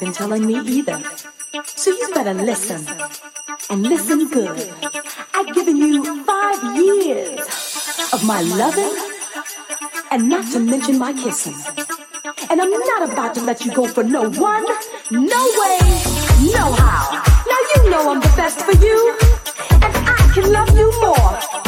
Been 0.00 0.12
telling 0.12 0.46
me 0.46 0.54
either. 0.60 1.02
So 1.64 1.90
you 1.90 2.08
better 2.14 2.34
listen. 2.34 2.86
And 3.70 3.82
listen 3.82 4.28
good. 4.28 4.72
I've 5.34 5.54
given 5.54 5.76
you 5.76 6.24
five 6.24 6.76
years 6.76 7.40
of 8.12 8.24
my 8.24 8.42
loving 8.42 8.94
and 10.10 10.28
not 10.28 10.50
to 10.52 10.60
mention 10.60 10.98
my 10.98 11.12
kissing. 11.12 11.54
And 12.50 12.60
I'm 12.60 12.70
not 12.70 13.10
about 13.10 13.34
to 13.34 13.42
let 13.42 13.64
you 13.64 13.72
go 13.72 13.86
for 13.86 14.04
no 14.04 14.22
one, 14.30 14.64
no 15.10 15.42
way, 15.60 15.78
no 16.52 16.72
how. 16.72 17.22
Now 17.50 17.60
you 17.74 17.90
know 17.90 18.10
I'm 18.10 18.20
the 18.20 18.32
best 18.36 18.60
for 18.60 18.72
you, 18.84 19.16
and 19.70 19.84
I 19.84 20.30
can 20.34 20.52
love 20.52 20.76
you 20.76 20.90
more. 21.00 21.67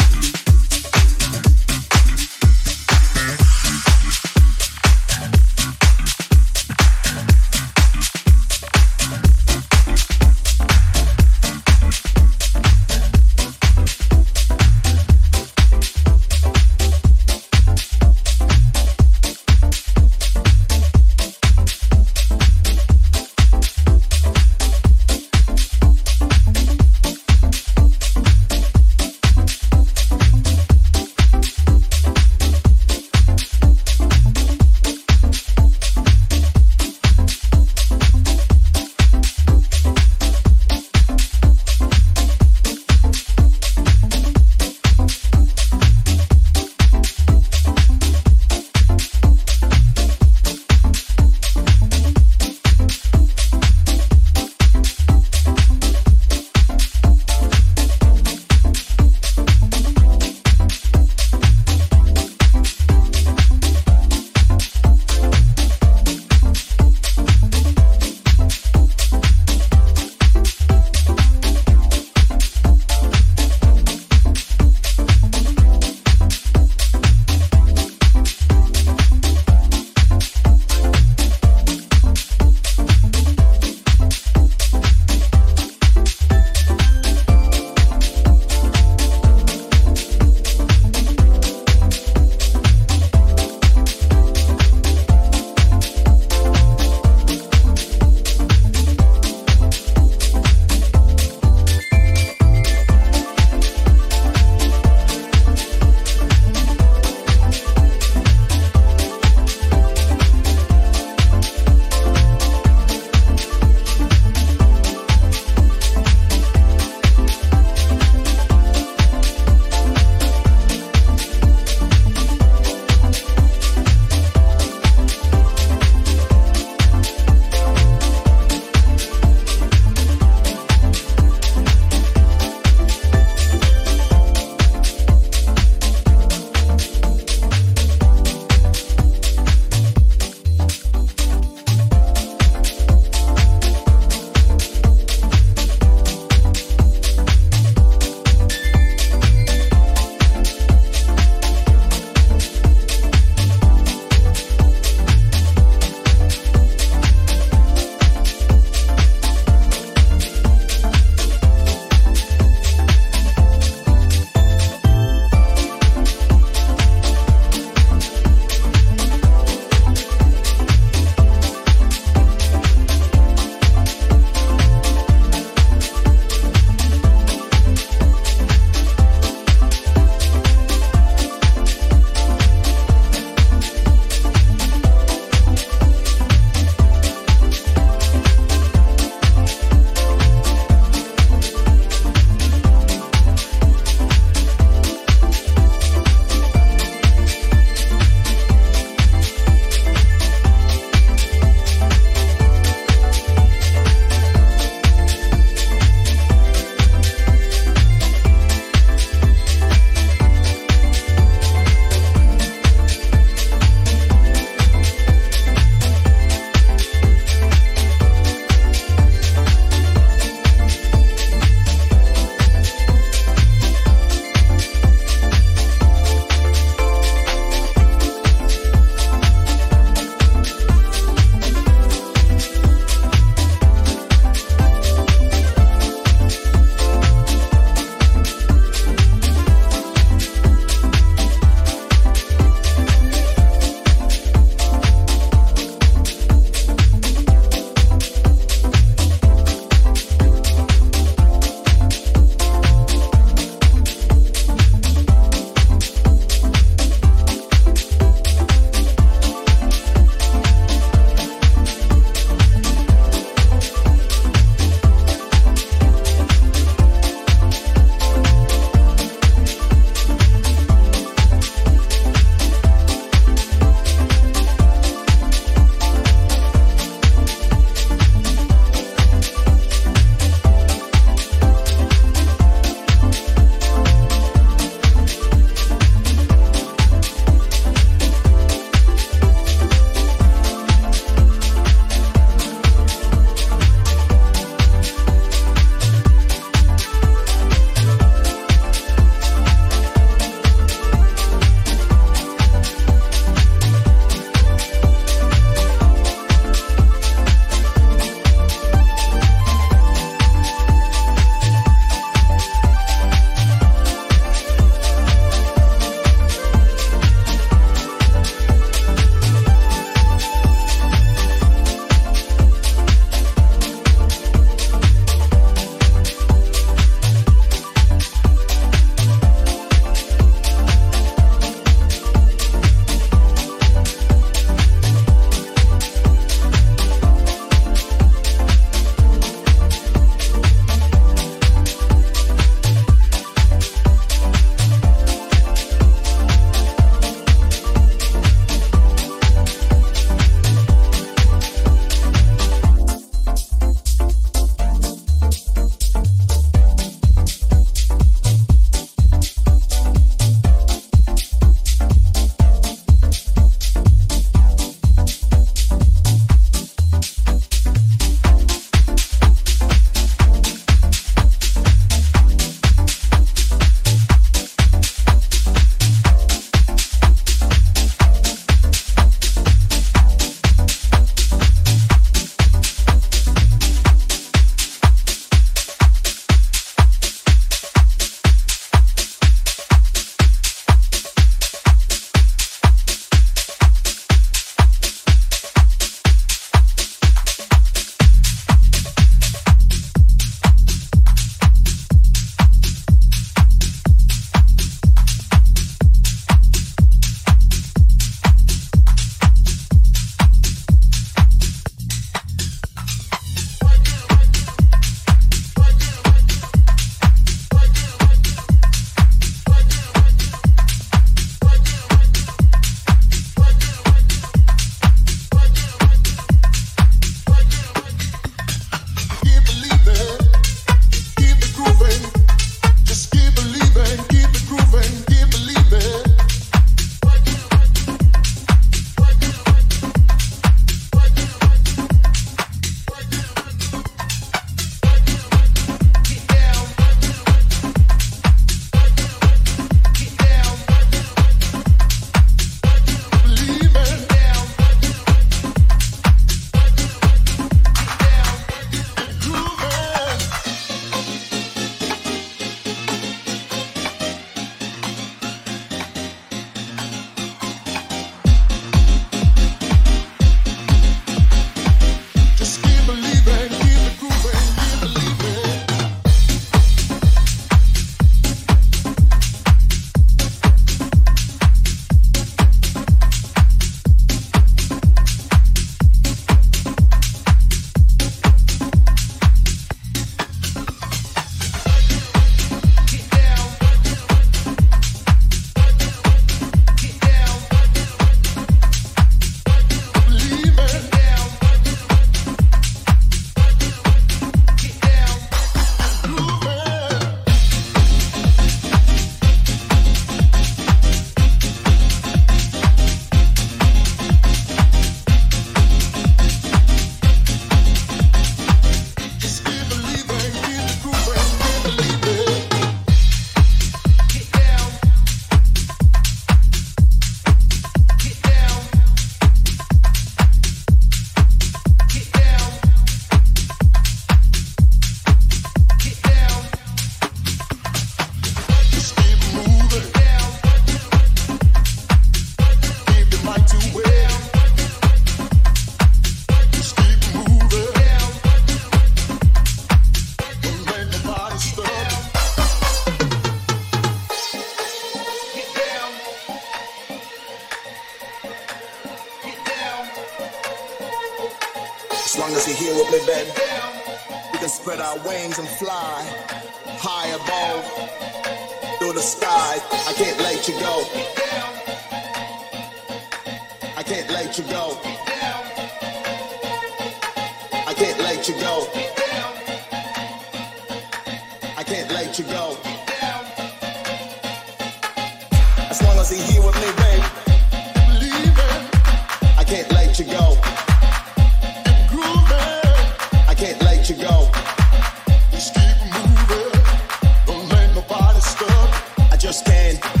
I 599.31 600.00